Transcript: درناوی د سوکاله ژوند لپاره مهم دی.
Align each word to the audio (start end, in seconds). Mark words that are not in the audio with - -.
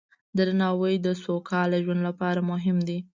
درناوی 0.37 0.93
د 1.05 1.07
سوکاله 1.23 1.77
ژوند 1.85 2.01
لپاره 2.07 2.39
مهم 2.51 2.77
دی. 2.87 2.99